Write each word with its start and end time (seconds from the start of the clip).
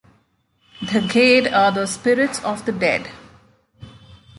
The 0.81 1.01
Ghede 1.01 1.53
are 1.53 1.71
the 1.71 1.85
spirits 1.85 2.43
of 2.43 2.65
the 2.65 2.71
dead. 2.71 3.11